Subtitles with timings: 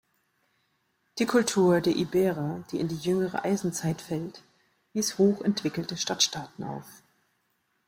[1.19, 4.41] Die Kultur der Iberer, die in die jüngere Eisenzeit fällt,
[4.93, 7.03] wies hochentwickelte Stadtstaaten auf.